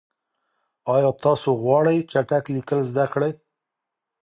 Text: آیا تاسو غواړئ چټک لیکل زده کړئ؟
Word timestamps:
آیا 0.93 1.11
تاسو 1.23 1.49
غواړئ 1.63 1.97
چټک 2.11 2.43
لیکل 2.55 2.79
زده 2.89 3.05
کړئ؟ 3.13 3.31